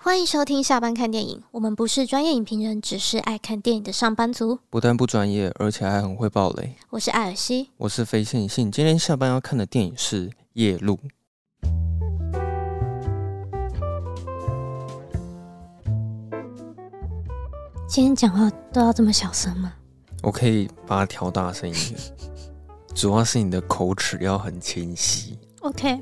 [0.00, 1.42] 欢迎收听下班看电影。
[1.50, 4.60] 我们不是专业影评人，只是爱看电影的上班族。
[4.70, 6.76] 不但不专业，而且还很会爆雷。
[6.90, 8.70] 我是艾尔西，我是非线性。
[8.70, 10.94] 今天下班要看的电影是《夜路》。
[17.88, 19.74] 今天讲话都要这么小声吗？
[20.22, 22.00] 我可以把它调大声一点，
[22.94, 25.36] 主要是你的口齿要很清晰。
[25.62, 26.00] OK。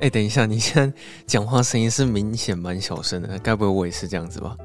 [0.00, 0.96] 哎、欸，等一下，你现在
[1.26, 4.56] 讲话声音是明显蛮小声的，该不会我也是这样子吧？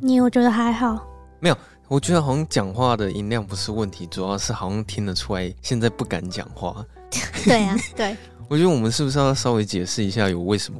[0.00, 1.06] 你我觉得还好，
[1.38, 6.84] 没有，我觉得好像讲话的音量不是问题，主要是好像听得出来现在不敢讲话。
[7.44, 8.16] 对啊，对。
[8.48, 10.78] 我觉得我们是不是要稍微解释一下有为什么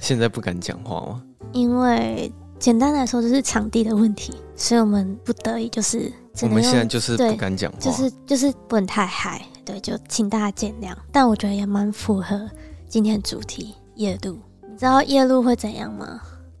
[0.00, 1.22] 现在不敢讲话吗？
[1.52, 6.12] 因为简单来说就是场地的问题，所以我们不得已就是
[6.42, 10.92] 我们现在就是不敢讲话，就是就是不能太嗨，对，就请大家见谅。
[11.10, 12.48] 但我觉得也蛮符合。
[12.88, 16.18] 今天主题夜路，你知道夜路会怎样吗？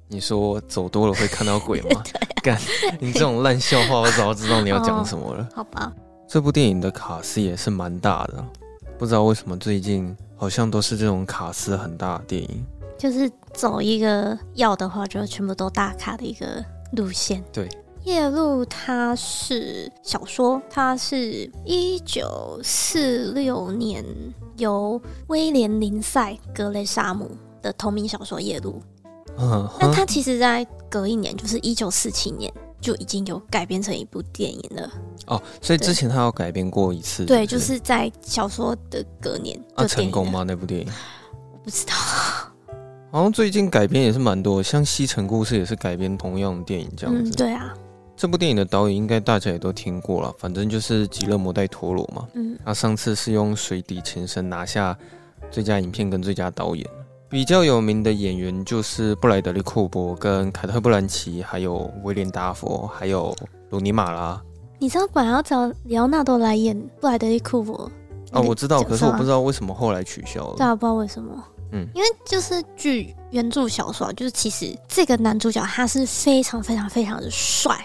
[0.08, 2.02] 你说走多了会看到鬼吗？
[2.44, 2.60] 干、啊，
[3.00, 5.48] 你这种烂笑话，我早就知道你要讲什么了。
[5.56, 5.90] 好吧，
[6.28, 8.44] 这部电影的卡司也是蛮大的，
[8.98, 12.62] 不知道为什么最近好像都是这种卡司很大的电影，
[12.98, 17.42] 就是走一个要的话就全部都大卡的一个路线。
[17.50, 17.66] 对。
[18.08, 24.02] 夜路它是小说，它是一九四六年
[24.56, 28.80] 由威廉林赛格雷沙姆的同名小说《夜路》。
[29.38, 34.90] 嗯，那它其实，在隔一年，就是一九四七年，就已经有改编成一部电影了。
[35.26, 37.26] 哦，所以之前他有改编过一次？
[37.26, 39.62] 对，就是在小说的隔年。
[39.74, 40.44] 啊，成功吗？
[40.44, 40.88] 那部电影？
[41.52, 41.92] 我不知道。
[43.10, 47.30] 好像最近改编也是蛮多，像《西城故事》也是改编同样的电影，这样子。
[47.30, 47.74] 嗯，对啊。
[48.18, 52.26] 这部电影的导演应该大家也都听过了，反正就是吉勒摩·戴托罗嘛。
[52.34, 54.98] 嗯，他上次是用《水底情深》拿下
[55.52, 56.84] 最佳影片跟最佳导演。
[57.28, 63.32] 比较有名的演员就是布莱德利·库珀跟凯特·布兰奇，还有威廉·达佛，还有
[63.70, 64.42] 鲁尼·马拉。
[64.80, 67.88] 你知道本来要找里奥纳多来演布莱德利·库珀？
[68.32, 70.56] 哦，我知道，可是我不知道为什么后来取消了。
[70.56, 71.44] 对啊，不知道为什么。
[71.70, 77.78] 嗯，因为就是据原著小说，就是其实这个男主角他是非常非常非常的帅。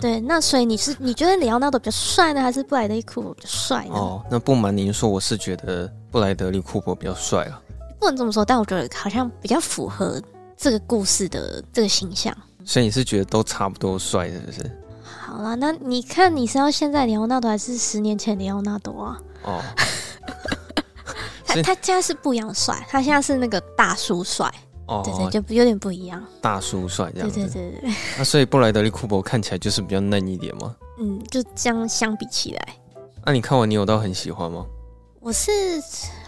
[0.00, 3.94] 对，那所以你是你觉得里奥纳多比较帅呢，还是布莱德利库珀比较帅呢？
[3.94, 7.60] 哦，那不瞒您说，我是觉得布莱德利库珀比较帅啊。
[7.98, 10.20] 不能这么说，但我觉得好像比较符合
[10.56, 12.36] 这个故事的这个形象。
[12.64, 14.78] 所以你是觉得都差不多帅，是不是？
[15.04, 19.18] 好了，那你看你是要现在里奥纳多，还是十年前里奥纳多啊？
[19.44, 19.60] 哦，
[21.46, 24.52] 他他现在是不一样帅，他现在是那个大叔帅。
[24.90, 27.36] 哦，对对，就有点不一样，大叔帅这样子。
[27.36, 27.90] 对对对对。
[28.18, 30.74] 那所以布莱德利库珀看起来就是比较嫩一点吗？
[30.98, 32.68] 嗯，就这样相比起来。
[33.24, 34.66] 那、啊、你看完你有到很喜欢吗？
[35.20, 35.50] 我是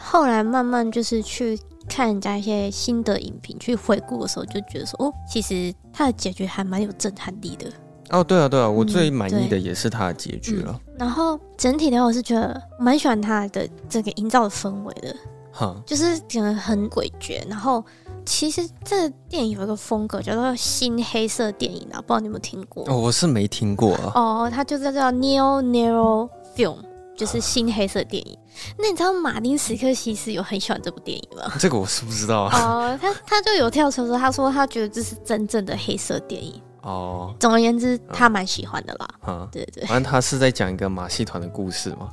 [0.00, 1.58] 后来慢慢就是去
[1.88, 7.66] 看人家一些新的影评，去回顾的时候就觉得说，哦，其实他的结局还蛮有震撼力的。
[8.10, 10.78] 哦，对啊，对啊，我最满意的也是他的结局了。
[10.88, 15.16] 嗯、然后整体的话，我是觉得蛮喜欢他的这个营造的氛围的。
[15.52, 17.84] 哈，就是整个很诡谲，然后。
[18.24, 22.84] 其实这个电影有一个风格叫做新黑色电影啊，不知道你有没有听过？
[22.86, 24.12] 哦，我是没听过啊。
[24.14, 26.76] 哦，它就叫做 Neo Noir Film，
[27.16, 28.38] 就是新黑色电影。
[28.78, 31.52] 那你知道马丁史克西斯有很喜欢这部电影吗？
[31.58, 32.56] 这个我是不知道啊。
[32.62, 36.62] 哦，他他就有跳出说，他说他觉得这是真正的黑色电影。
[36.82, 39.08] 哦，总而言之，他蛮喜欢的啦。
[39.26, 39.84] 嗯，对对。
[39.86, 42.08] 反正他是在讲一个马戏团的故事嘛。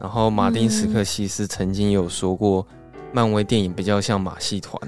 [0.00, 2.64] 然后马丁史克西斯曾经有说过。
[3.12, 4.80] 漫威电影比较像马戏团。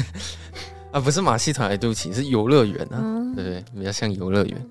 [0.92, 4.66] 啊，不是马戏团，对不起，是游乐园啊，嗯、对对，比较像游乐园。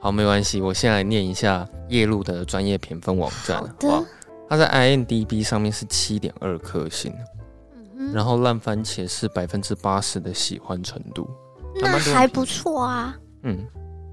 [0.00, 3.58] 好，没关系，我先来念一下夜路的专业评分网站。
[3.58, 4.04] 好的，
[4.48, 7.12] 它在 IMDB 上面是七点二颗星，
[7.96, 11.28] 嗯、然后烂番茄是百分之八十的喜欢程度，
[11.80, 13.16] 那还不错啊。
[13.42, 13.64] 嗯，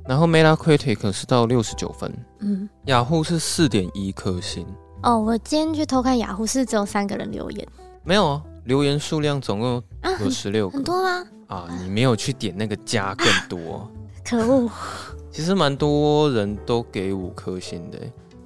[0.07, 4.67] 然后 Metacritic 是到六十九分，嗯，雅虎是四点一颗星。
[5.01, 7.67] 哦，我今天去偷看雅虎，是只有三个人留言。
[8.05, 9.83] 没有啊，留言数量总共
[10.21, 11.27] 有十六个，啊，很多吗？
[11.47, 13.89] 啊，你没有去点那个加更多，啊，
[14.23, 14.69] 可恶！
[15.31, 17.97] 其实蛮多人都给五颗星的，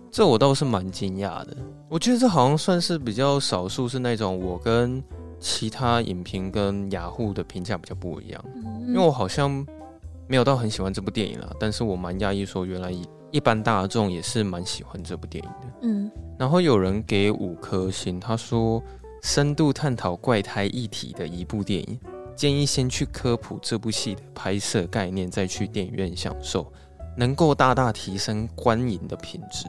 [0.09, 1.57] 这我倒是蛮惊讶的。
[1.89, 5.03] 我觉得这好像算是比较少数，是那种我跟
[5.41, 9.65] 其他影评跟雅虎的评价比较不一样，嗯，因为我好像
[10.27, 12.93] 没有到很喜欢这部电影啦，但是我蛮讶异说原来
[13.31, 15.67] 一般大众也是蛮喜欢这部电影的。
[15.81, 18.81] 嗯，然后有人给五颗星，他说。
[19.21, 21.99] 深度探讨怪胎议题的一部电影，
[22.35, 26.71] 建议先去科普这部戏的拍摄概念，再去电影院享受，
[27.17, 29.65] 能够大大提升观影的品质。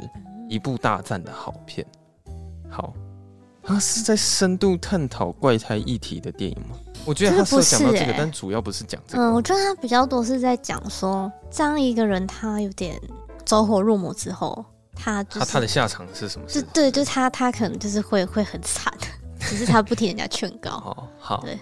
[0.49, 1.87] 一部大赞的好片。
[2.69, 2.93] 好，
[3.62, 6.76] 他是在深度探讨怪胎议题的电影吗？
[7.05, 9.23] 我觉得他是有讲到这个，但主要不是讲这个。
[9.23, 13.00] 嗯，我觉得他比较多是在讲说，当一个人他有点
[13.44, 14.64] 走火入魔之后，
[14.94, 16.46] 他、就是、他他的下场是什么？
[16.49, 18.93] 就对，就是他他可能就是会会很惨，
[19.41, 20.71] 只是他不听人家劝告。
[20.71, 21.41] 哦，好。
[21.43, 21.59] 对。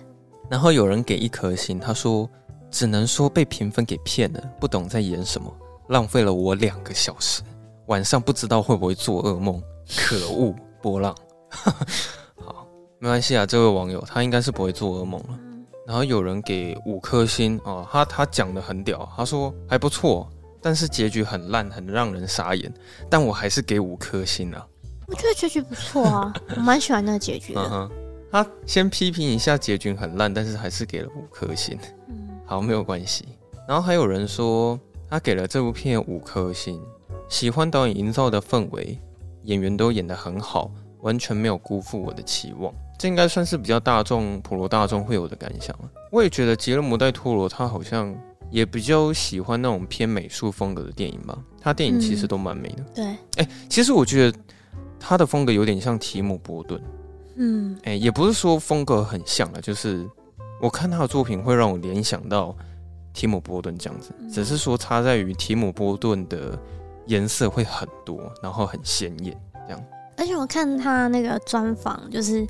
[0.51, 2.29] 然后有人给一颗星，他说
[2.71, 5.55] 只能说被评分给骗了，不懂在演什么，
[5.89, 7.43] 浪费了我两个小时，
[7.87, 9.63] 晚上不知道会不会做噩梦，
[9.97, 11.15] 可恶，波浪。
[12.37, 12.67] 好
[12.99, 15.39] 没关系啊，这位网友他应该是不会做噩梦了。
[15.87, 20.29] 然后有人给五颗星哦，他他讲的很屌，他说还不错，
[20.61, 22.73] 但是结局很烂，很让人傻眼。
[23.09, 24.67] 但我还是给五颗星啊。
[25.09, 27.61] 我觉得结局不错啊，我蛮喜欢那个结局的。
[27.63, 27.91] 嗯哼，
[28.31, 31.79] 他先批评一下结局很烂，但是还是给了五颗星。
[32.09, 33.27] 嗯，好，没有关系。
[33.67, 34.79] 然后还有人说
[35.09, 36.79] 他给了这部片五颗星，
[37.29, 38.99] 喜欢导演营造的氛围，
[39.45, 40.71] 演员都演得很好，
[41.01, 42.73] 完全没有辜负我的期望。
[42.99, 45.91] 这应该算是比较大众、普罗大众会有的感想了。
[46.11, 48.15] 我也觉得吉勒摩·戴托罗他好像
[48.51, 51.39] 也比较喜欢那种偏美术风格的电影吧。
[51.61, 52.83] 他电影其实都蛮美的。
[52.97, 54.39] 嗯、对，哎，其实我觉得
[54.99, 56.81] 他的风格有点像提姆·波顿。
[57.37, 60.09] 嗯，哎，也不是说风格很像了，就是
[60.61, 62.55] 我看他的作品会让我联想到
[63.13, 66.59] 提姆·波顿这样子，只是说差在于提姆·波顿的
[67.07, 69.37] 颜色会很多，然后很鲜艳
[69.67, 69.85] 这样。
[70.17, 72.47] 而且我看他那个专访，就是。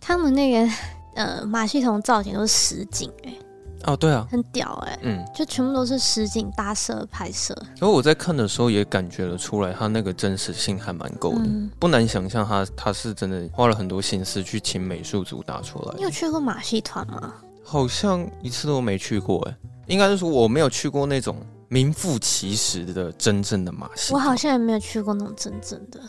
[0.00, 0.72] 他们那个
[1.16, 3.38] 呃马戏团造型都是实景哎、欸，
[3.84, 7.56] 哦对啊，很屌哎、欸，嗯，就全部都是实景搭设拍摄。
[7.78, 15.94] 然后我在看的时候也感觉了出来，他那个真实性还蛮够的，嗯、不难想象他他是真的花了很多心思去请美术组搭出来。
[15.96, 17.34] 你有去过马戏团吗？
[17.62, 21.36] 好像一次都没去过哎、欸，应该是说我没有去过那种
[21.68, 24.12] 名副其实的真正的马戏。
[24.12, 26.00] 我好像也没有去过那种真正的，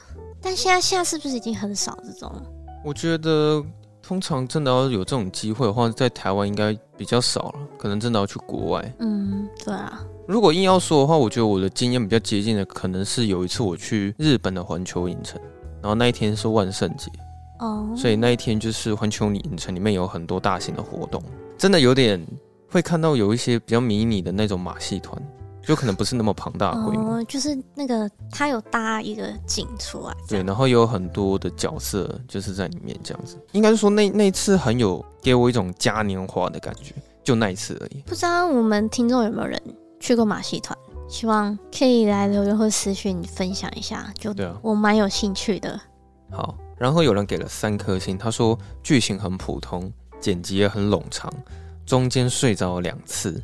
[0.42, 2.33] 但现在现在是不是已经很少这种？
[2.83, 3.63] 我觉得。
[4.09, 8.94] 通常真的要有这种机会的话，在台湾应该比较少了，可能真的要去国外。
[8.97, 10.03] 嗯，对啊。
[10.27, 15.39] 如果硬要说的话，我觉得我的经验比较接近的，可能是有一次我去日本的环球影城，
[15.79, 17.11] 然后那一天是万圣节，
[17.59, 21.21] 哦，所以那一天就是环球影城里面有很多大型的活动，
[21.56, 22.19] 真的有点
[22.67, 25.21] 会看到有一些比较迷你的那种马戏团。
[25.69, 33.38] 就可能不是那么庞大的规模，哦，就是那个他有搭一个景出来，对，然后有很多的角色就是在里面这样子。
[33.51, 38.01] 应该是说那那次很有给我一种嘉年华的感觉，就那一次而已。
[38.07, 39.62] 不知道我们听众有没有人
[40.00, 40.75] 去过马戏团？
[41.07, 44.12] 希望可以来留言或私讯分享一下。
[44.18, 45.80] 就对啊，我蛮有兴趣的。
[46.31, 51.31] 好，然后有人给了三颗星，他说剧情很普通，剪辑也很冗长，
[51.86, 53.39] 中间睡着了两次。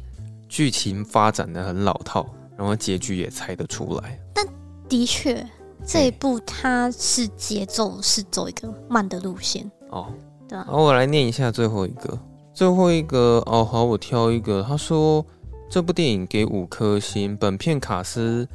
[0.55, 2.25] 剧情发展的很老套，
[2.55, 4.17] 然后结局也猜得出来。
[4.33, 4.47] 但
[4.87, 5.45] 的确，
[5.85, 10.07] 这一部它是节奏是走一个慢的路线哦。
[10.47, 12.17] 对啊，好，我来念一下最后一个，
[12.53, 14.63] 最后一个哦，好，我挑一个。
[14.63, 15.25] 他说
[15.69, 18.47] 这部电影给五颗星，本片卡斯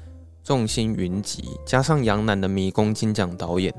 [0.42, 3.74] 众星云集，加上杨楠的迷宫金奖导演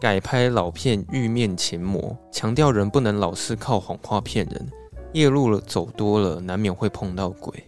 [0.00, 2.00] 改拍老片《玉面情魔》，
[2.32, 4.66] 强调人不能老是靠谎话骗人。
[5.12, 7.64] 夜路了走多了，难免会碰到鬼。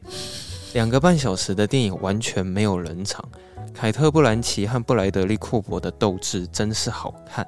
[0.75, 3.27] 两个半小时的电影完全没有冷场，
[3.73, 7.47] 凯特·布兰奇和布莱德利·库珀的斗志真是好看。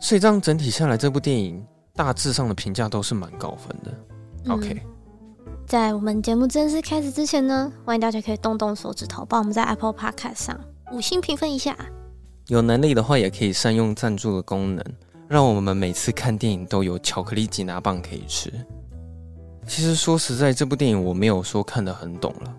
[0.00, 1.64] 所以这样整体下来，这部电影
[1.94, 3.92] 大致上的评价都是蛮高分的。
[4.44, 4.82] 嗯、OK，
[5.66, 10.60] 在我们节目正式开始之前呢，欢迎大家可以动动手指头，帮我们在 Apple Podcast 上
[10.92, 11.76] 五星评分一下。
[12.46, 14.84] 有能力的话，也可以善用赞助的功能，
[15.26, 18.52] 让我们每次看电影都有巧克力吉拿棒可以吃。
[19.68, 22.54] 其实说实在，这部电影我没有说看得很懂了。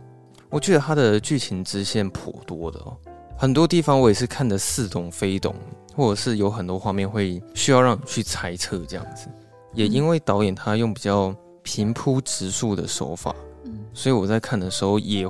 [0.47, 2.95] 我觉得它的剧情支线颇多的哦，
[3.35, 5.55] 很多地方我也是看得似懂非懂，
[5.95, 9.27] 或者是有很多画面会需要让你去猜测这样子。
[9.73, 13.35] 也因为导演他用比较平铺直述的手法，
[13.93, 15.25] 所以我在看的时候也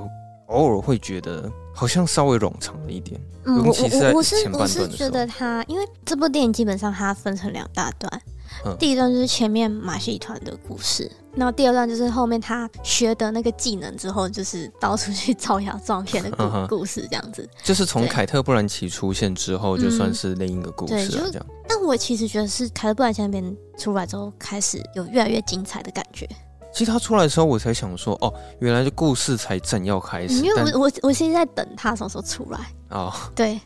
[0.46, 3.20] 偶尔会觉得好像稍微冗长了一点。
[3.44, 8.22] 嗯，我我我是我是觉得他，因为这部电影基本上它分成两大段。
[8.64, 16.30] 嗯、第一段就是前面马戏团的故事，然后第二段就是后面他学的那个技能之后，就是到处去招摇撞骗的
[16.66, 17.48] 故 故事，这样子。
[17.62, 21.46] 就是从凯特·布兰奇出现之后，就算是另一个故事了，这样。
[21.68, 26.28] 但我其实觉得是凯特·布兰奇那边出来之后，开始有越来越精彩的感觉。
[26.72, 30.34] 其实他出来的时候，我才想说，哦，原来这故事才正要开始。
[30.34, 33.60] 因为我我我现在在等他什么时候出来哦，对。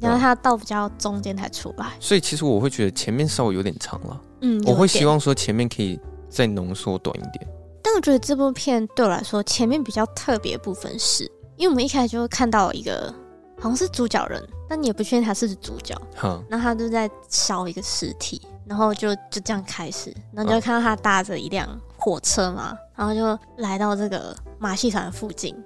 [0.00, 4.20] 然后他到比较中间才出来，所以其实我会觉得前面稍微有点长了。
[4.42, 5.98] 嗯，我会希望说前面可以
[6.28, 7.46] 再浓缩短一点。
[7.82, 11.24] 但我觉得这部片对我来说，前面比较特别的部分是，
[11.56, 13.14] 因为我们一开始就会看到一个
[13.58, 15.94] 好像是主角人，但你也不确定他是主角。
[16.14, 25.56] 哈，然后他就在烧一个尸体，然后就就这样开始，然后就看到他搭着一辆火车嘛，然后就来到这个马戏团附近，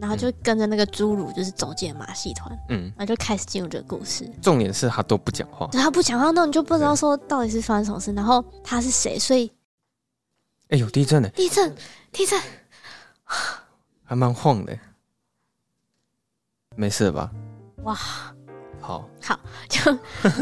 [0.00, 4.28] 然后就跟着那个侏儒就是走进马戏团，嗯，然后就开始进入这个故事。
[4.40, 9.50] 重点是他都不讲话，对，他不讲话，那你就不知道说到底是发生什么事，然后他是谁，所以，
[10.70, 11.28] 哎呦，地震呢？
[11.30, 11.74] 地震，
[12.10, 12.40] 地震，
[14.04, 14.76] 还蛮晃的，
[16.76, 17.30] 没事吧？
[17.84, 17.96] 哇！
[18.80, 19.92] 好好，就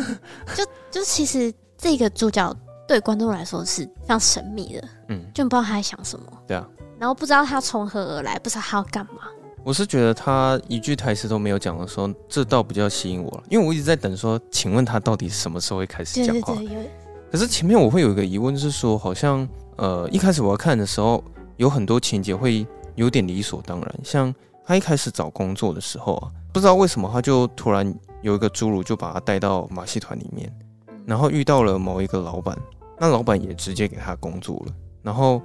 [0.57, 2.57] 就就其实这个主角
[2.89, 6.67] 对观众来说是非常神秘的，嗯，就不知道他在想什么，对啊，
[6.99, 9.29] 然后不知道他从何而来，不知道他要干嘛。
[9.63, 16.55] 我是觉得他一句台词都没有讲的时候，这倒比较吸引我了，因为我一直在等说，请问他到底什么时候会开始讲话？
[16.55, 16.91] 对对对，
[17.31, 21.23] 可是前面我会有一个疑问是说，好像呃一开始我要看的时候，
[21.57, 27.95] 有很多情节会有点理所当然，像他一开始找工作的时候啊，不知道为什么他就突然。
[28.23, 30.55] 有一个侏儒就把他带到马戏团里面，
[31.07, 32.55] 然后遇到了某一个老板，
[32.99, 34.75] 那老板也直接给他工作了。
[35.03, 35.41] 然后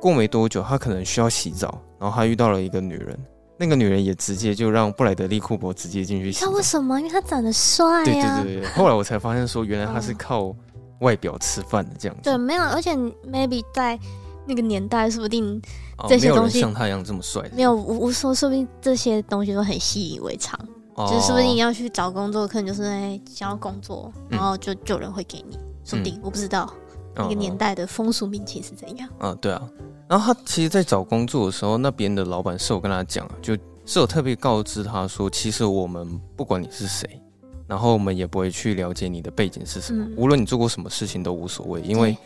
[0.00, 2.60] 过没多久，他可能需要洗澡，然后他遇到了。
[2.60, 3.16] 一个女人，
[3.58, 6.36] 那个女人也直接就让布莱德利库珀直接进去。
[6.44, 6.98] 那为什么？
[7.00, 8.40] 因为他长得帅呀。
[8.42, 8.70] 对对对对。
[8.72, 10.54] 后来我才发现说，原来他是靠
[11.00, 12.22] 外表吃饭的这样子。
[12.24, 12.94] 对，没有，而且
[13.26, 13.98] maybe 在
[14.46, 15.60] 那个年代，说不定
[16.08, 17.42] 这些东西像他一样这么帅。
[17.54, 20.58] 没有，我说说不定这些东西都很习以为常。
[20.98, 26.72] 就是说不定你要去找工作，可能就是哎想要工作，然后就就有人会给你，说不定我不知道
[27.16, 29.08] 那个年代的风俗民情是怎样。
[29.20, 29.62] 嗯，对啊。
[30.08, 37.20] 然后他其实，在找工作的时候，那边的老板是有跟他讲，就是有特别告知他说，其实我们不管你是谁，
[37.66, 42.16] 然后我们也不会去了解你的背景是什么，无论你做过什么事情都无所谓，因为。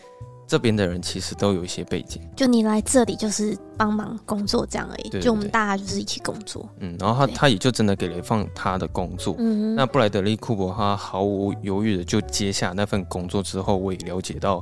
[0.51, 5.21] 这边的人其实都有一些背景，就你来这里就是帮忙工作这样而已。
[5.21, 6.69] 就我们大家就是一起工作。
[6.81, 9.37] 嗯，然后他他也就真的给了一份他的工作。
[9.39, 14.61] 嗯，那布莱德利库珀他毫无犹豫的就接下那份工作之后，我也了解到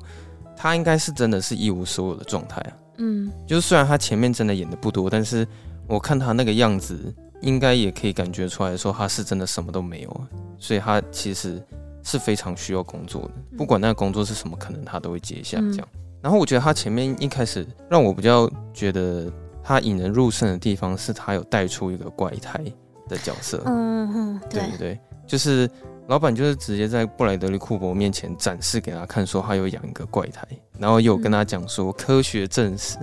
[0.55, 2.73] 他应该是真的是一无所有的状态啊。
[2.99, 5.49] 嗯，就是虽然他前面真的演的不多，但是
[5.87, 6.99] 我看他那个样子，
[7.41, 10.29] 应该也可以感觉出来说他是真的什么都没有啊。
[10.59, 11.59] 所以他其实。
[12.09, 15.89] 是非常需要工作的，不管那个工作是什么，可能他都会接下这样。
[15.93, 19.31] 嗯、然后我觉得他前面一开始让我比较觉得
[19.63, 22.59] 他引人入胜的地方，是他有带出一个怪胎
[23.09, 23.63] 的角色。
[23.67, 25.71] 嗯嗯，对对对，就是
[26.07, 30.49] 老板就是直接在布莱德利库珀面前展示给他看，说他有养一个怪胎，
[30.79, 32.97] 然后又跟他讲说科学证实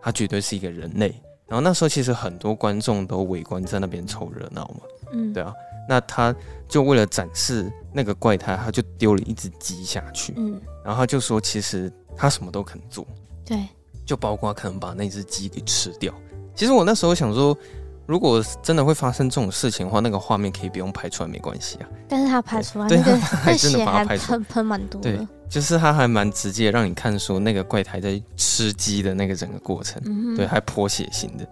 [0.00, 1.14] 他绝对是一个人类。
[1.46, 4.80] 然后那时候其实很多观众都围观在那边凑热闹嘛。
[5.12, 5.52] 嗯，对啊。
[5.88, 6.34] 那他
[6.68, 10.34] 就为了展示那个怪胎，他就丢了一只鸡下去。
[10.36, 13.06] 嗯，然后他就说，其实他什么都肯做。
[13.44, 13.68] 对，
[14.04, 16.12] 就包括可能把那只鸡给吃掉。
[16.56, 17.56] 其实我那时候想说，
[18.04, 21.88] 如果真的会发生这种事情的话，那个画面可以不用拍出来，没关系啊。
[22.08, 25.16] 但是他拍出来，对，还真的把它拍出来，喷喷蛮多的。
[25.16, 30.02] 对，就是他还蛮直接，让你看说那个怪胎在吃鸡的那个整个过程。
[30.04, 31.48] 嗯，对，还颇血腥的。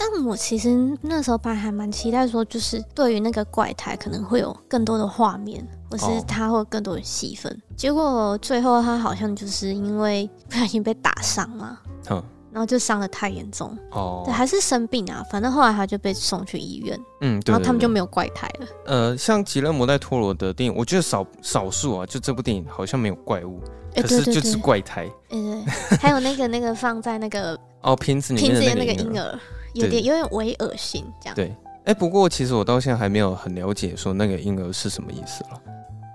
[0.00, 7.52] 但我其实那时候本来还蛮期待说，就是对于那个怪胎可能会有更多的画面，或是他会有更多的戏份。
[7.52, 11.78] 哦、结果最后他好像就是因为不小心被打伤嘛，
[12.10, 15.24] 嗯，然后就伤的太严重哦，对，还是生病啊。
[15.32, 18.66] 反正后来他就被送去医院，嗯，对，然后他们就没有怪胎了。
[18.86, 23.60] 呃，像吉勒摩戴托罗的电影，我觉得少少数啊，就这部电影好像没有怪物，
[23.96, 25.10] 可是就是怪胎。
[25.28, 29.38] 对，对对，还有那个那个放在那个 哦瓶子里面的那个婴儿。
[29.78, 31.46] 有点有点微恶心，这样对。
[31.84, 35.60] 哎、欸，不过其实我到现在还没有很了解说那个婴儿是什么意思了。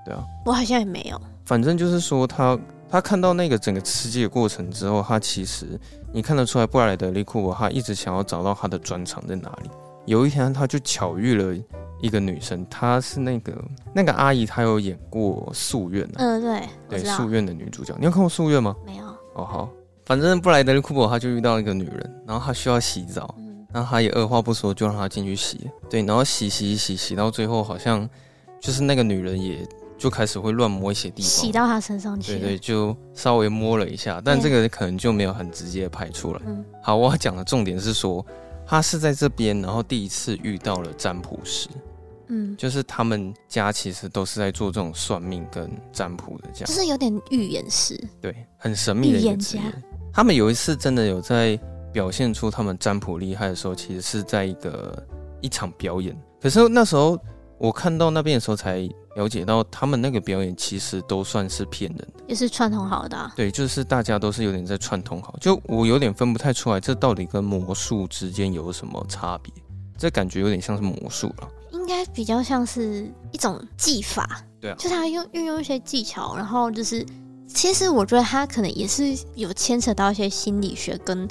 [0.05, 1.19] 对啊，我好像也没有。
[1.45, 2.57] 反正就是说他
[2.89, 5.79] 他看到那个整个吃鸡的过程之后，他其实
[6.11, 9.69] 你看得出来，布莱德利库珀他一直想要找到他的专长在哪里。
[10.05, 11.55] 有一天他就巧遇了
[12.01, 13.53] 一个女生，她是那个
[13.95, 16.15] 那个阿姨，她有演过《夙愿》啊。
[16.17, 18.75] 嗯，对，对，《夙愿》的女主角，你有看过《夙愿》吗？
[18.85, 19.05] 没有。
[19.35, 19.69] 哦，好。
[20.05, 23.33] 反正布莱德利库珀他就遇到一个女人，然后他需要洗澡。
[23.73, 28.07] 然后他也二话不说就让他进去洗，对，然后洗洗洗洗到最后好像
[28.59, 36.41] 就是那个女人也就开始会乱摸一些地方，洗到他身上去，对对，就稍微摸了一下，但这个可能就没有很直接拍出来。
[36.45, 38.23] 嗯，好，我要讲的重点是说，
[38.63, 41.67] 他是在这边，然后第一次遇到了占卜师，
[42.27, 49.63] 嗯，就是他们家其实都是在做这种算命跟占卜的，这样，就是有点预言师，对，很神秘的一个职业。
[49.63, 49.79] 预言家。
[50.13, 51.59] 他们有一次真的有在。
[51.93, 55.01] 表现出他们占卜厉害的时候，其实是在一个
[55.39, 56.19] 一场表演。
[56.41, 57.17] 可是那时候
[57.57, 63.31] 我看到那边的时候，才了解到他们那个表演其实都算是骗人的，也是串通好的啊。
[63.35, 65.35] 对，就是大家都是有点在串通好。
[65.39, 69.53] 就我有点分不太出来，这到底跟魔术之间有什么差别？
[69.95, 71.47] 这感觉有点像是魔术了。
[71.71, 77.05] 应应该比较像是一种技法，对啊，就他用运用一些技巧，然后就是，
[77.53, 81.27] 其实我觉得他可能也是有牵扯到一些心理学，跟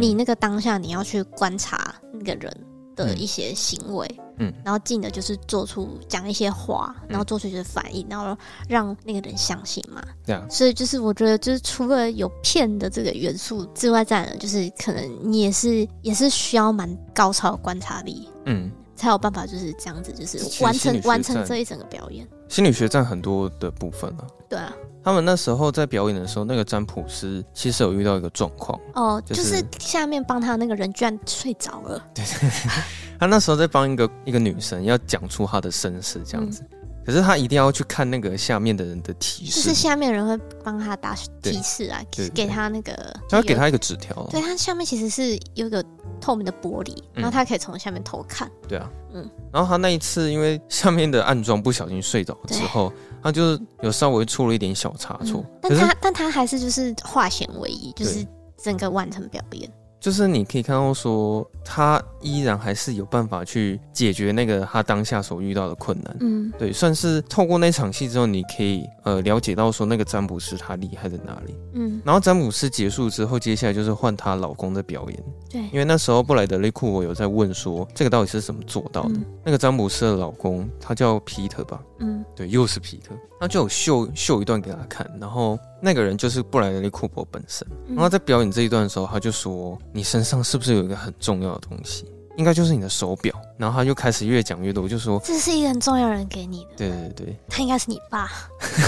[0.00, 2.56] 你那个当下你要去观察那个人
[2.94, 8.36] 的一些行为，嗯，然后进的就是做出讲一些话，然后做出一些反应，然后
[8.68, 18.70] 让那个人相信嘛，对啊，所以就是我觉得就是除了有骗的这个元素之外，再呢就是可能你也是也是需要蛮高超的观察力，嗯。
[18.96, 22.24] 才有办法就是这样子，就是完成完成这一整个表演。
[22.48, 24.24] 心理学占很多的部分啊。
[24.54, 32.04] 对啊，他们那时候在表演的时候，那个占卜师其实有遇到一个状况哦，就是下面帮他那个人居然睡着了。
[32.14, 32.24] 对
[33.18, 36.62] 他那时候在帮一个一个女生要讲出她的身世这样子。
[36.70, 44.26] 嗯可是他一定要去看那个下面的人的提示，就是下面的人会帮他打提示啊，给他那个，他会给他一个纸条。
[44.30, 45.84] 对，他下面其实是有一个
[46.18, 48.50] 透明的玻璃，然后他可以从下面偷看。
[48.66, 49.30] 对啊，嗯。
[49.52, 52.90] 然后他那一次因为下面的暗桩不小心睡着之后，
[53.24, 58.24] 他就是有稍微出了一点小差错，但他但他还是就是化险为夷，就是
[58.62, 59.66] 整个完成表演。
[60.04, 66.14] 就是你可以看到说，他依然还是有办法去解决那个他当下所遇到的困难。
[66.20, 71.56] 嗯，对，算是透过那场戏之后，你可以呃了解到说那个占卜师他厉害在哪里。
[71.72, 75.24] 嗯，然后占卜师结束之后，接下来就是换她老公的表演。
[75.50, 79.14] 对，因为那时候布莱德利库我有在问说，这个到底是怎么做到的？
[79.14, 81.80] 嗯、那个占卜师的老公他叫皮特吧？
[82.00, 83.14] 嗯，对，又是皮特。
[83.40, 87.66] 他就有秀秀一段给他看，然后那个人就是布莱德利库珀本身。
[87.88, 92.10] 然后在表演这一段的时候，他就说：“你身上是不是有一个很重要的东西？
[92.36, 98.30] 应该就是你的手表。”然后他就开始越讲越多，就说：“这是一个很重要人给你的。”对对对，他应该是你爸。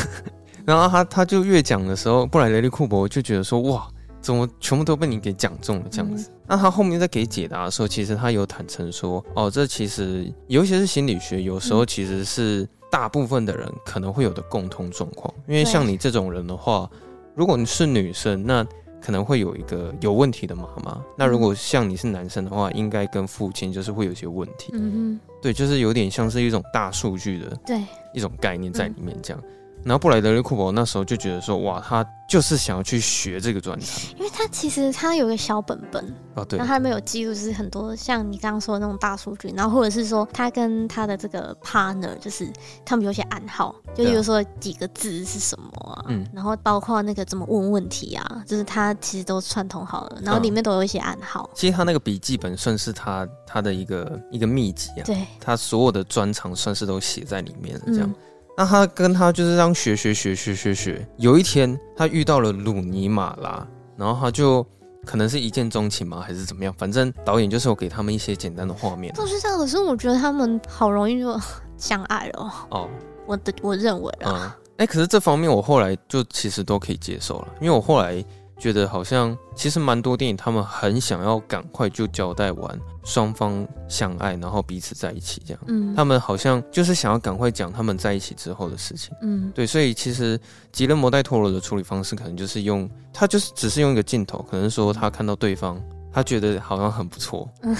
[0.64, 3.86] 然后他他就越讲的时候，布莱德利库珀就觉得说：“哇，
[4.20, 12.68] 怎么全部都被你给讲中了这样子？”嗯、那他后面在给解答的时候，其实他有坦诚说：“哦，这其实有一些是心理学，有时候其实是。
[12.96, 16.90] 嗯”大部分的人可能会有的共通状况，因为像你这种人的话，
[17.34, 18.66] 如果你是女生，那
[19.02, 24.70] 可能会有一个有问题的妈妈；那如果像你是男生的话，应该跟父亲就是会有些问题。
[24.72, 27.80] 嗯哼，对，就是有点像是一种大数据的对。
[28.14, 29.42] 一种概念在里面这样。
[29.86, 32.04] 然后布莱德利库珀那时候就觉得说，哇，他。
[32.28, 42.52] 就是想要去学这个专长，因为他其实他有个小本本哦，对，然后他没有记录，就是很多像你刚刚说的那种大数据，然后或者是说他跟他的这个 partner，就是
[42.84, 51.48] 他们有些暗号，就比如说几个字是什么啊，嗯，然后包括那个怎么问问题啊，就是他其实都串通好了，然后里面都有一些暗号。
[51.54, 58.12] 其实他那个笔记本算是他他的一个一个秘籍啊，对，他所有的专长算是都写在里面了，这样。
[58.56, 63.66] 那他跟他就是这样学学学学学学，有一天他遇到了鲁尼马拉，
[63.96, 64.66] 然后他就
[65.04, 66.72] 可能是一见钟情吗，还是怎么样？
[66.78, 69.12] 反正导演就是有给他们一些简单的画面。
[69.14, 71.38] 不是这样，可是我觉得他们好容易就
[71.76, 72.52] 相爱了。
[72.70, 72.88] 哦，
[73.26, 78.24] 我的我认为啊，哎、嗯欸，可是这方面我后来就其实都可以接受了，因为我后来。
[78.58, 85.62] 觉得好像其实蛮多电影，他们很想要赶快就交代完双方相爱，然后彼此在一起这样。
[85.66, 89.14] 嗯，他们好像就是想要赶快讲他们在一起之后的事情。
[89.22, 90.40] 嗯，对，所以其实
[90.72, 95.80] 吉勒摩戴托罗的处理方式可能就是用他就是只是用一个镜头，可能说他看到对方，
[96.12, 97.48] 他觉得好像很不错。
[97.62, 97.76] 嗯。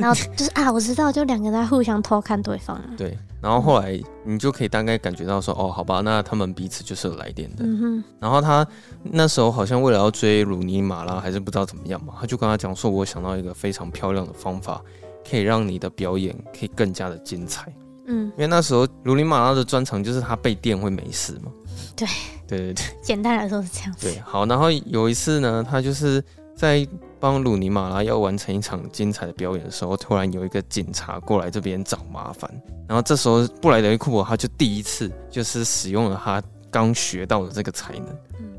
[0.00, 2.80] 然后就是啊，我知道，就两个人在互相偷看对方。
[2.96, 7.64] 对，然后后来你就可以大概感觉到说，哦，好吧，那他们彼此就是有来电的。
[7.64, 8.04] 嗯哼。
[8.20, 8.66] 然后他
[9.02, 14.80] 那时候好像为了要追鲁尼马拉，还是不知道怎么样嘛，他就跟他讲说，我想到一个非常漂亮的方法，
[15.28, 17.72] 可以让你的表演可以更加的精彩。
[18.06, 18.26] 嗯。
[18.36, 21.50] 因为那时候鲁尼马拉的专长就是他被电会没事嘛。
[21.94, 22.06] 对。
[22.46, 22.84] 对对对。
[23.02, 24.06] 简单来说是这样子。
[24.06, 26.22] 对，好，然后有一次呢，他就是
[26.54, 26.86] 在。
[27.26, 32.48] 帮鲁尼马拉要完成一场精彩的表演的时候，突然有一个警察过来这边找麻烦，
[32.86, 38.06] 然后这时候布莱德利库珀他就第一次就是使用了他刚学到的这个才能，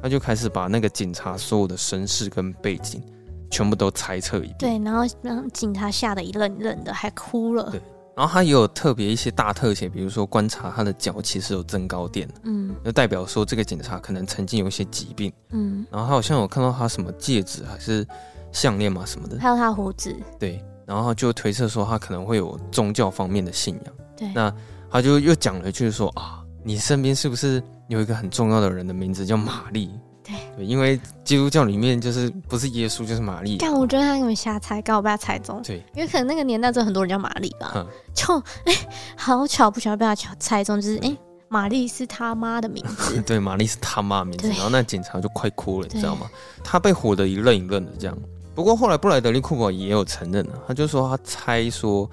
[0.04, 3.02] 他就开始把那个警察所有的身世跟背景
[3.50, 7.82] 全部都猜测一遍，对，然后让警察吓得一愣一愣的，还哭了，对。
[8.18, 15.86] 然后他也有特别一些大特写，比如说观察他的脚其实有增高垫，嗯，就代表说这个警察可能曾经有一些疾病，嗯。
[15.90, 18.06] 然后他好像有看到他什么戒指还是
[18.52, 20.64] 项链嘛什么的，还有他胡子，对。
[20.86, 24.32] 然后就推测说他可能会有宗教方面的信仰，对。
[24.34, 24.54] 那
[24.90, 29.92] 他就又讲了一句说啊，你身边是不是有一个很重要的人的名字叫玛丽？
[30.24, 33.58] 对，对，因为基督教里面就是不是耶稣就是玛丽。
[33.60, 35.62] 但我觉得他根本瞎猜，刚好被他猜中。
[35.62, 37.74] 对，因为可能那个年代真的很多人叫玛丽吧。
[37.76, 41.18] 嗯、就哎、欸，好巧不巧被他巧猜中，就是哎，
[41.50, 43.22] 玛、欸、丽是他妈的名字。
[43.28, 44.48] 对，玛丽是他妈的名字。
[44.48, 46.30] 然后那警察就快哭了，你知道吗？
[46.64, 48.18] 他被唬得一愣一愣的这样。
[48.58, 52.10] 不过后来布莱德利库珀也有承认了，他就说他猜说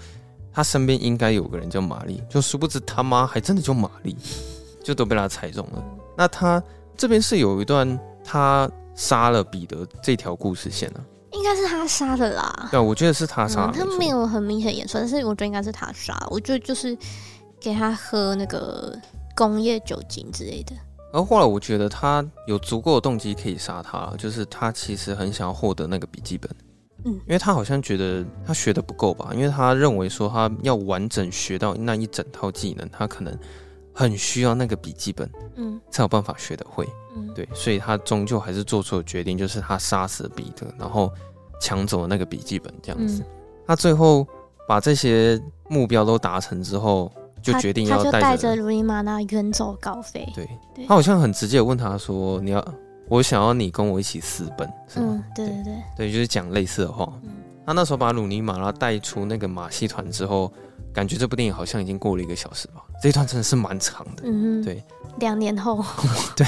[0.52, 4.14] 他身边应该有个人叫玛丽，就殊不知他妈还真的叫玛丽，
[4.84, 5.82] 就都被他猜中了。
[6.14, 6.62] 那他
[6.98, 11.00] 这边是有一段他杀了彼得这条故事线啊，
[11.32, 12.68] 应该是他杀的啦。
[12.70, 16.14] 对，我觉得是他杀他没有很明显演出，但是我觉得应该是他杀。
[16.28, 16.94] 我觉得就是
[17.58, 18.94] 给他喝那个
[19.34, 20.74] 工业酒精之类的。
[21.14, 26.50] 而后来我觉得他有足够的动机可以杀他，就是他其实很想要获得那个笔记本，
[27.04, 33.32] 嗯，因为他好像觉得他学的不够吧，因为他认为说他要完整学到那一整套技能，他可能
[33.92, 41.08] 很需要那个笔记本，嗯，才有办法学得会，嗯，对，所以他终究还是做出了决定，就是他杀死了彼得，然后
[41.60, 43.26] 抢走了那个笔记本，这样子，嗯，
[43.68, 44.26] 他最后
[44.66, 47.08] 把这些目标都达成之后。
[47.44, 50.26] 就决定要带着鲁尼玛拉远走高飞。
[50.34, 50.48] 对，
[50.88, 52.74] 他好像很直接问他说：“你要，
[53.08, 57.06] 我想要你跟我一起私奔，是吗？”嗯，对对对，对，就是讲类似的话。
[57.22, 57.30] 嗯，
[57.66, 60.50] 他那时候把鲁尼玛拉带出那个马戏团之后，
[60.92, 62.82] 感觉这部电影好像已经过了一个小时吧。
[63.02, 64.22] 这一段真的是蛮长的。
[64.24, 64.82] 嗯，对。
[65.18, 65.84] 两年后，
[66.34, 66.46] 对，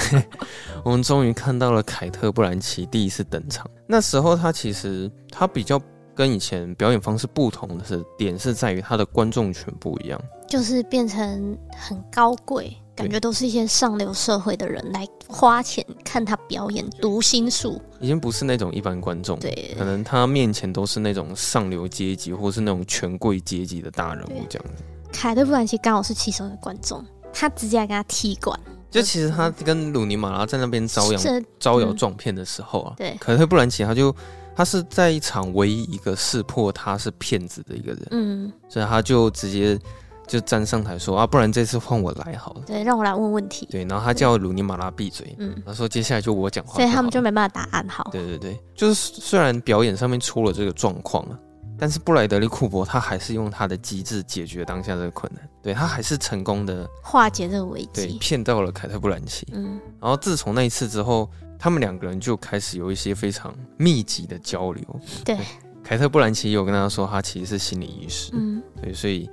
[0.82, 3.64] 我们终于看到了凯特·布兰奇第一次登场。
[3.86, 5.78] 那时候他其实他比较。
[6.16, 24.82] 跟以前表演方式不同的是，点是在于他的观众群不一样，就是变成很高贵，感觉都是一些上流社会的人来花钱看他表演读心术，已经不是那种一般观众，对，可能他面前都是那种上流阶级或是那种权贵阶级的大人物这样子。
[25.12, 28.58] 凯特·布兰奇刚好是其中的观众，他直接来跟他踢馆，
[28.90, 31.20] 就其实他跟鲁尼·马拉在那边招摇
[31.58, 34.14] 招摇撞骗的时候啊，对，凯特·布兰奇他就。
[34.58, 39.78] 他是在一场唯一一个识破他是骗子的一个人，嗯，所以他就直接
[40.26, 51.38] 就站上台说啊，不然这次换我来好了，对，让我来问问题，对，然后他叫鲁尼马拉闭嘴，嗯，他说接下来就我讲话，所以他们就没办法答案好，对对对，就是虽然表演上面出了这个状况了，
[51.78, 61.28] 但是布莱德利库珀他还是用他的机智解决当下这个困难，对，他还是成功的化解这个危机，对，骗到了凯特布兰奇，嗯，然后自从那一次之后。
[61.58, 64.84] 他们两个人就开始有一些非常密集的交流。
[65.24, 65.38] 对，
[65.82, 68.30] 凯特·布兰奇有跟他说，他其实是心理医师。
[68.34, 69.26] 嗯，对，所以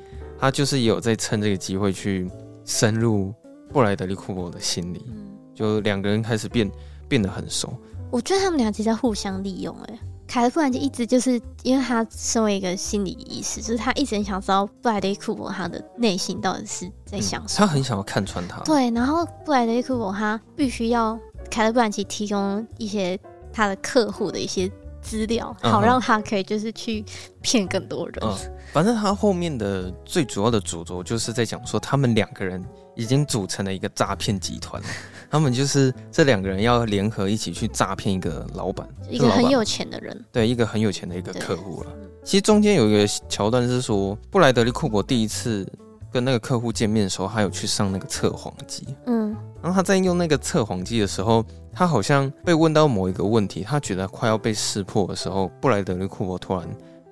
[0.43, 2.29] 他就是有在趁这个机会去
[2.65, 3.33] 深入
[3.71, 5.01] 布莱德利·库珀的心里。
[5.07, 5.25] 嗯，
[5.55, 6.69] 就两个人开始变
[7.07, 7.73] 变得很熟。
[8.11, 9.73] 我觉得他们俩其实互相利用。
[9.87, 17.65] 哎，凯特·布兰奇一直就是因为他身为一个心理医师，就是他一直很想知道布莱德利·库珀他的内心到底是在想什么。
[17.65, 18.59] 嗯，他很想要看穿他。
[18.63, 21.17] 对，然后布莱德利·库珀他必须要。
[21.49, 23.17] 凯特·布兰奇提供一些
[23.53, 24.69] 他的客户的一些
[25.03, 27.03] 资料，好让他可以就是去
[27.41, 28.15] 骗更多人。
[28.21, 28.33] 嗯，
[28.71, 32.63] 反正他后面的最主要的主轴就是在讲说，他们两个人
[32.95, 34.81] 已经组成了一个诈骗集团。
[35.29, 40.25] 他们就是这两个人要联合一起去诈骗一个老板，一个很有钱的人。
[40.31, 41.89] 对，一个很有钱的一个客户了。
[42.23, 45.67] 其实中间有一个桥段是说，布莱德利·库珀第一次
[46.11, 48.85] 跟那个客户见面的时候，他有去上那个测谎机。
[49.07, 49.35] 嗯。
[49.63, 56.67] 然后他在用那个测谎机的时候，他好像被问到某一个问题，他觉得快要被识破的时候，布莱德利库珀突然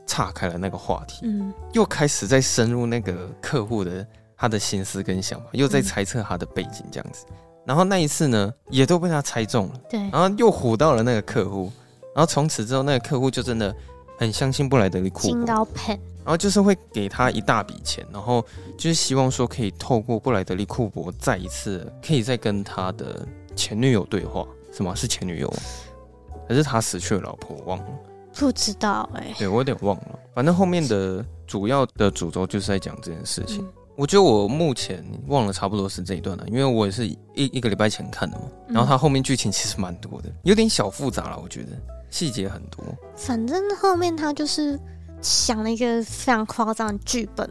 [0.05, 7.25] 岔开了那个话题，嗯，又开始在深入那个客户的他的心思跟想法，又在猜测他的背景这样子。
[7.65, 11.71] 然后那一次呢，也都被他猜中了，对，然后又唬到了那个客户，
[12.13, 13.73] 然后从此之后，那个客户就真的
[14.21, 15.45] 很相信布莱德利库珀。
[16.23, 18.45] 然后就是会给他一大笔钱，然后
[18.77, 25.51] 就是希望说可以透过布莱德利库珀再一次可以再跟他的前女友对话，什么是前女友？
[26.47, 27.57] 还是他死去的老婆？
[27.65, 27.85] 忘了，
[28.35, 29.35] 不知道哎、欸。
[29.39, 30.19] 对，我有点忘了。
[30.35, 33.65] 反正后面的主要的主轴就是在讲这件事情。
[33.65, 38.43] 嗯、我觉得我目前忘了差不多是这一段了，因为我也是一一个礼拜前看的嘛。
[38.67, 41.69] 然后他后面剧情其实蛮多的，有点小复杂了，我觉得
[42.09, 42.83] 细节很多。
[43.15, 44.79] 反正后面他就是。
[45.23, 47.47] 想了一个非常夸张的剧本，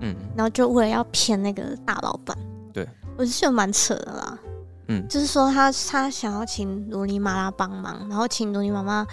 [0.00, 2.36] 嗯，然后就为了要骗那个大老板，
[2.72, 2.84] 对，
[3.16, 4.38] 我就觉得蛮扯的啦，
[4.88, 9.06] 嗯，就是说他他想要请鲁尼玛拉帮忙，然后请鲁尼妈妈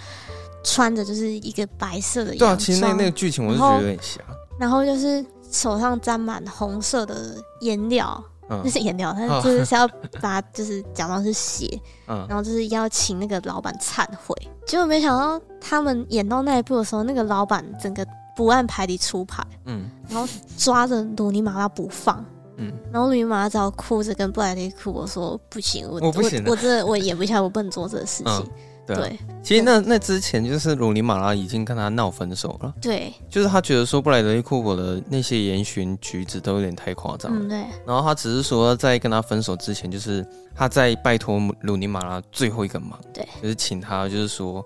[0.64, 4.20] 穿着就是一个白色的，对啊，其实那那个剧情我是觉得有点瞎，
[4.58, 8.22] 然后就是手上沾满红色的颜料。
[8.64, 9.86] 那是颜料，他就是要
[10.20, 14.34] 把就是假装是血， 嗯，然后就是要请那个老板忏悔。
[14.66, 22.24] 结果没想到他们演到那一步的时候，那个老板整个不按牌理出牌，嗯，然后抓着鲁尼玛拉不放，
[22.56, 28.32] 嗯，然后鲁尼玛拉只好哭着跟布莱德利库珀说：“不行，我我不行我，我真的我演不下，我不能做这个事情。
[28.32, 28.48] 嗯”
[28.86, 32.74] 对，对，其实那那之前就是鲁尼玛拉已经跟他闹分手了。
[32.80, 37.38] 对，就是他觉得说布莱德利库珀的那些言行举止都有点太夸张了。
[37.40, 37.58] 嗯，对。
[37.86, 44.64] 然后他只是说在跟他分手之前，就是他在拜托鲁尼玛拉最后一个忙，对，就是请他，就是说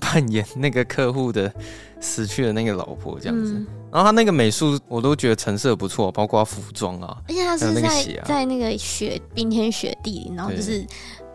[0.00, 1.52] 扮演那个客户的
[2.00, 3.52] 死去的那个老婆这样子。
[3.52, 10.86] 嗯、然后他那个美术我都觉得成色不错，包括服装啊，而且他是在、啊、在那个雪冰天雪地里，然后就是。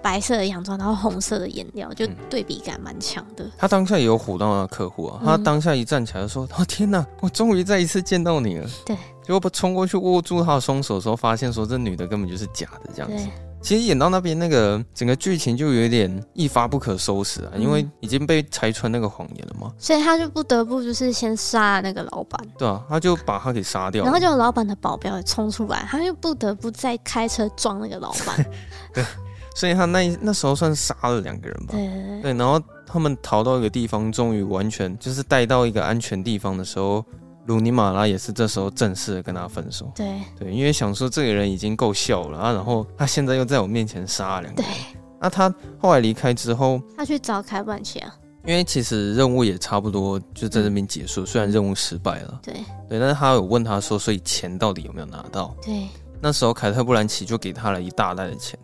[0.06, 3.44] 白色的洋装，然后红色的颜料，就对比感蛮强的。
[3.58, 13.28] 他当下也有唬到那个客户啊，他当下一站起来就说：“哦天哪，我终于再一次见到你了。”对，结果不冲过去握住他的双手的时候，发现说这女的根本就是假的这样子。
[13.64, 19.74] 其实演到那边，那个整个剧情就有点一发不可收拾啊，因为已经被拆穿那个谎言了嘛。
[19.80, 22.40] 所以他就不得不就是先杀那个老板。
[22.60, 24.04] 对啊，他就把他给杀掉。
[24.04, 28.46] 然后就老板的保镖也冲出来，他就不得不再开车撞那个老板。
[28.94, 29.04] 对。
[29.56, 37.04] 所以他那那时候算杀了两个人吧，对，对，对，对，然后他们逃到一个地方，终于完全就是带到一个安全地方的时候，
[37.46, 40.20] 鲁尼马拉也是这时候正式的跟他分手，对。
[40.38, 48.14] 对，因为想说这个人已经够笑了啊，然后他现在又在我面前杀了两个人，对，那他后来离开之后，他去找凯本奇啊，
[48.46, 52.54] 因为其实任务也差不多就在这边结束，嗯、虽然任务失败了，对。
[52.90, 55.56] 对，但是他有问他说，所以钱到底有没有拿到？
[55.64, 55.88] 对，
[56.22, 58.60] 那时候凯特·布兰奇就给他了一大袋的钱。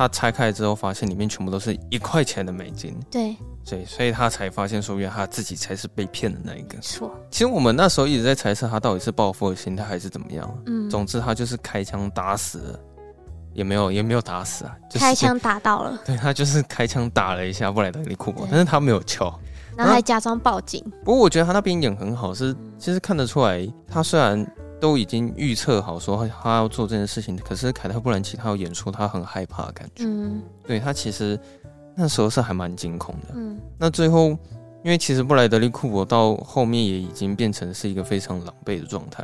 [0.00, 2.98] 他拆开之后，发现里面全部都是一块钱的美金。
[3.10, 6.78] 对，所以，所以他才发现说，原来他自己才是被骗的那一个。
[6.78, 7.14] 错。
[7.30, 10.58] 其实我们那时候一直在猜测他到底是报复的心态还是怎么样。
[10.64, 10.88] 嗯。
[10.88, 12.80] 总之，他就是开枪打死了，
[13.52, 14.74] 也没有，也没有打死啊。
[14.88, 16.00] 就是、开枪打到了。
[16.02, 19.38] 对，他就是开枪打了一下布莱德利库珀，但是他没有敲，
[19.76, 20.82] 然后还假装报警。
[21.04, 24.50] 不过我觉得他那边演很好，是其实看得出来，他虽然。
[24.80, 30.04] 都已经预测好说他要做这件事情，可是凯特·布兰奇他有演出他很害怕的感觉。
[30.06, 31.38] 嗯，对，他其实
[31.94, 33.34] 那时候是还蛮惊恐的。
[33.34, 34.30] 嗯，那最后
[34.82, 39.22] 因为其实布莱德利·库珀到后面也已经变成是一个非常狼狈的状态，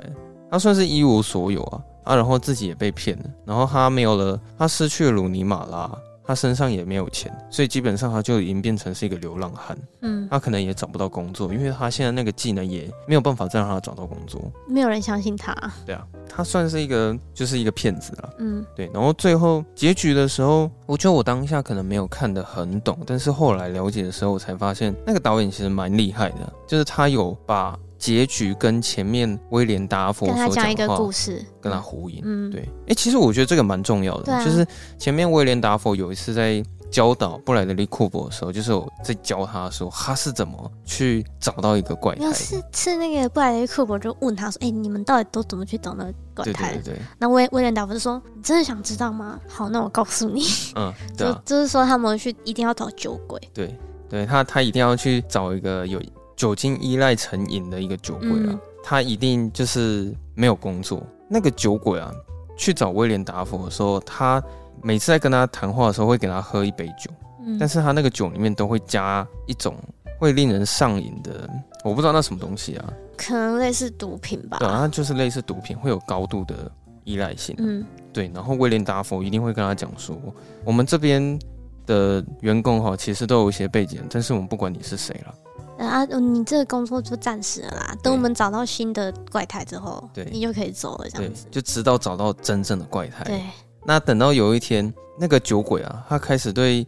[0.51, 5.91] 他算是一无所有啊啊，然后自己也被骗了，然后他没有了，他失去了鲁尼马拉。
[6.27, 9.77] 他身上也没有钱，所以基本上他就已经变成是一个流浪汉。
[10.01, 14.51] 嗯，他可能也找不到工作，因为他现在那个技能也没有办法再让他找到工作。
[14.69, 15.55] 没有人相信他。
[15.85, 18.31] 对啊，他算是一个就是一个骗子了。
[18.39, 18.91] 嗯，对。
[18.93, 27.79] 然后最后结局的时候，我觉得我当下可能没有看得很懂，但是后来了解的时候，我才发现那个导演其实蛮厉害的，就是他有把。
[27.99, 32.21] 结局跟前面威廉达佛所讲的话，讲一个故事，跟他呼应。
[32.25, 32.61] 嗯，对。
[32.61, 34.67] 哎、欸，其实我觉得这个蛮重要的，啊、就是
[34.99, 42.33] 前面威廉达佛有一次在教导布莱德利库珀的时候，就是我在教他的时候他是怎么去找到一个怪胎。
[42.33, 47.03] 是是那个布莱德利库珀就问他说：“哎、欸，你们到底都怎么去找那个怪胎？”对对对对。
[47.19, 49.41] 那威威廉达佛就说：“你真的想知道吗？
[49.49, 50.45] 好，那我告诉你。”
[50.77, 53.41] 嗯， 对、啊、就就是说他们去一定要找酒鬼。
[53.53, 53.77] 对，
[54.09, 56.01] 对他他一定要去找一个有。
[56.37, 61.03] 酒精依赖成瘾的一个酒鬼啊，嗯、他一定就是没有工作。
[61.29, 62.13] 那个酒鬼啊，
[62.57, 64.43] 去找威廉达佛的时候，他
[64.83, 67.11] 每次在跟他谈话的时候，会给他喝一杯酒，
[67.45, 69.75] 嗯、但是他那个酒里面都会加一种
[70.19, 71.49] 会令人上瘾的，
[71.83, 74.59] 我不知道那什么东西啊，可能类似毒品吧。
[74.59, 76.71] 对啊，它就是类似毒品，会有高度的
[77.05, 77.55] 依赖性。
[77.59, 78.31] 嗯，对。
[78.35, 80.17] 然后威廉达佛一定会跟他讲说，
[80.65, 81.39] 我们这边
[81.87, 85.35] 的员工哈，其实都有一些背景，但是我们不管你是谁了。
[85.79, 87.97] 啊，你这个工作就暂时了啦。
[88.03, 91.47] 等我们找到新的怪胎之后，对，你就可以走了，这样子。
[91.51, 93.25] 就直到找到真正的怪胎。
[93.25, 93.43] 对。
[93.85, 96.87] 那等到有一天，那个酒鬼啊，他开始对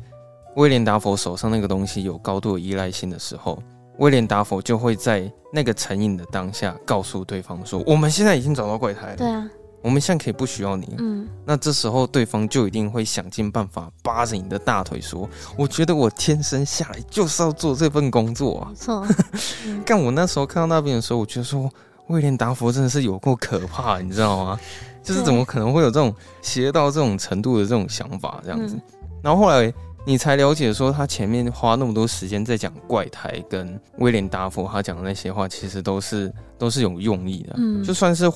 [0.57, 3.63] 威廉达佛手上那个东西有高度的依赖性的时候，
[3.99, 9.49] 威廉达佛就会在那个成瘾的当下告诉对方说：“我们现在已经找到怪胎了。”对啊。
[9.81, 19.07] 我们现在可以不需要你，嗯，那这时候对方就一定会想尽办法扒着你的大腿说：“我觉得我天生下来就是要做这份工作啊。”没错。
[19.87, 21.71] 但我那时候看到那边的时候，我觉得说
[22.09, 24.59] 威廉达佛真的是有够可怕，你知道吗？
[25.01, 26.13] 就是怎么可能会有这种
[26.43, 28.77] 邪到这种程度的这种想法这样子？
[29.23, 29.73] 然后后来
[30.05, 38.29] 你才了解说，他前面花那么多时间在讲怪胎跟威廉达佛他讲的那些话，其实都是都是有用意的，嗯，就算是。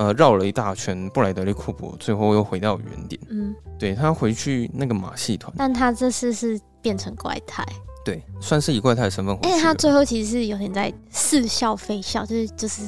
[0.00, 3.20] 呃，绕了一大圈，布莱德利库珀最后又回到原点。
[3.28, 7.62] 嗯，对，他回去那个马戏团，但他这次是变成怪胎，
[8.02, 9.48] 对，算是以怪胎的身份回去。
[9.50, 12.82] 因为他最后其实是有点在似笑非笑，就是就是，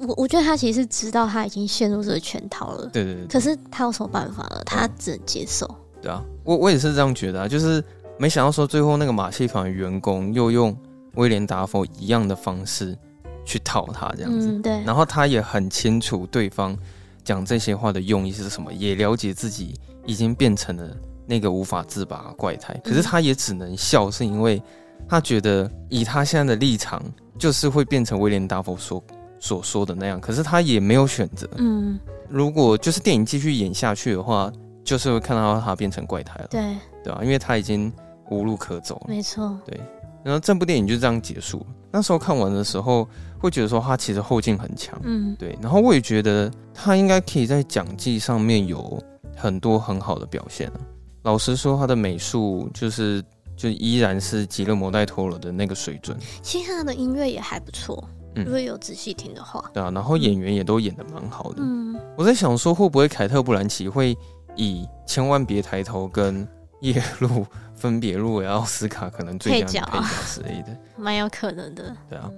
[0.00, 2.90] 我我觉得他其实是知道他已经陷入这个圈套了。
[2.92, 3.26] 对对对。
[3.28, 4.60] 可是他有什么办法呢？
[4.66, 5.64] 他只能接受。
[5.68, 7.80] 嗯、对啊，我我也是这样觉得啊，就是
[8.18, 10.76] 没想到说最后那个马戏团员工又用
[11.14, 12.98] 威廉达佛一样的方式。
[13.44, 14.82] 去套他这样子，嗯，对。
[14.84, 16.76] 然后他也很清楚对方
[17.22, 19.74] 讲这些话的用意是什么，也了解自己
[20.06, 22.78] 已经变成了那个无法自拔的怪胎。
[22.84, 24.62] 可是他也只能笑，是因为
[25.08, 27.02] 他觉得以他现在的立场，
[27.38, 29.02] 就是会变成威廉达佛所
[29.38, 30.20] 所说的那样。
[30.20, 31.48] 可是他也没有选择。
[31.56, 34.50] 嗯，如果就是电影继续演下去的话，
[34.82, 36.46] 就是会看到他变成怪胎了。
[36.50, 37.20] 对，对吧？
[37.22, 37.92] 因为他已经
[38.30, 39.06] 无路可走了。
[39.08, 39.58] 没错。
[39.66, 39.78] 对。
[40.22, 41.66] 然后这部电影就这样结束了。
[41.90, 43.06] 那时候看完的时候，
[43.38, 45.58] 会觉得说他其实后劲很强，嗯，对。
[45.60, 49.02] 然后我也觉得他应该可以在讲技上面有
[49.36, 50.80] 很多很好的表现啊。
[51.22, 53.22] 老实说，他的美术就是
[53.56, 56.16] 就依然是吉勒摩戴托罗的那个水准。
[56.42, 58.02] 其实他的音乐也还不错，
[58.34, 59.64] 如果有仔细听的话。
[59.72, 61.56] 对啊，然后演员也都演的蛮好的。
[61.60, 64.16] 嗯，我在想说，会不会凯特·布兰奇会
[64.56, 66.46] 以千万别抬头跟
[66.80, 71.96] 夜路分别入围奥斯卡，可能最佳配角之类的， 蛮有可能的。
[72.10, 72.30] 对啊，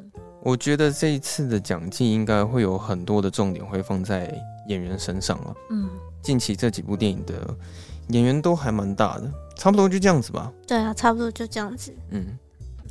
[0.46, 4.32] 我觉得这一次的奖季应该会有很多的重点会放在
[4.68, 5.52] 演员身上了。
[5.70, 5.90] 嗯，
[6.22, 7.34] 近期这几部电影的
[8.10, 10.52] 演员都还蛮大的，差不多就这样子吧。
[10.64, 11.92] 对啊，差不多就这样子。
[12.10, 12.24] 嗯，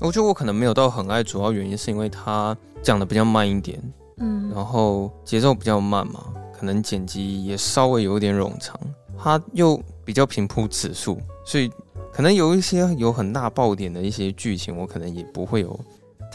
[0.02, 3.82] 我觉得我可能没有到很爱，主要原因是因为他讲的比较慢一点，
[4.18, 8.78] 嗯，然后节奏比较慢嘛，可能剪辑也稍微有点冗长，
[9.18, 11.18] 他又比较平铺直述。
[11.46, 11.72] 所以，
[12.12, 15.80] 可能有一些有很大爆点的一些剧情，我可能也不会有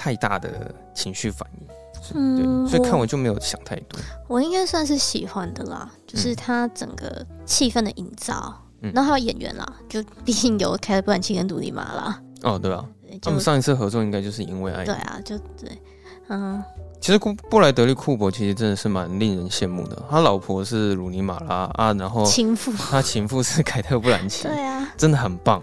[0.00, 1.66] 太大的情绪反应。
[2.14, 4.00] 嗯，对，所以看我就没有想太多。
[4.26, 12.22] 我，应该算是喜欢的啦，就是他整个气氛的营造，嗯，然后还有演员啦，就毕竟有凯特·布兰奇跟杜丽玛啦。
[12.42, 12.82] 哦，对啊，
[13.20, 14.84] 他们上一次合作应该就是因为爱。
[14.86, 15.82] 对啊，就对，
[16.28, 16.62] 嗯。
[17.02, 25.62] 其实布布莱德利库珀其实真的是蛮令人羡慕的，他老婆是鲁尼马拉啊，然后情妇，他情妇是凯特布兰奇，对啊，真的很棒。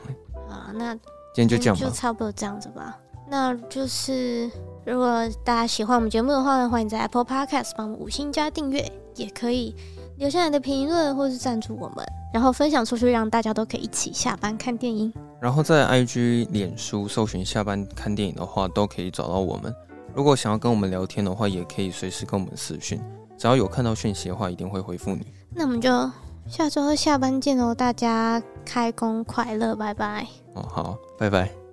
[0.50, 0.96] 啊，那
[1.36, 2.98] 今天就这样吧，就差不多这样子吧。
[3.30, 4.50] 那就是
[4.86, 9.76] 如果大家喜欢我们节目的话呢，欢迎在 Apple Podcast 帮我们五星加订阅，也可以
[10.18, 15.14] 留下来的评论或是赞助我们，然后分享出去，让大家都可以一起下班看电影。
[15.42, 19.76] 然后在 IG、脸书搜寻下班看电影的话，都可以找到我们。
[20.16, 23.00] 如果想要跟我们聊天的话，也可以随时跟我们私讯，
[23.38, 25.28] 只要有看到讯息的话，一定会回复你。
[25.54, 25.90] 那我们就
[26.48, 30.26] 下周下班见喽，大家开工快乐，拜拜。
[30.54, 31.67] 哦，好，拜拜。